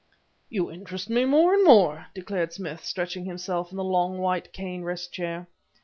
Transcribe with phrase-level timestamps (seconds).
[0.49, 4.81] "You interest me more and more," declared Smith, stretching himself in the long, white cane
[4.81, 5.47] rest chair.